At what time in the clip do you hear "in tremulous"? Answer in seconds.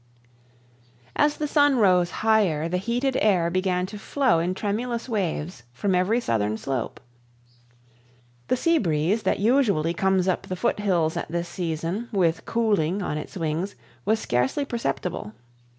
4.39-5.07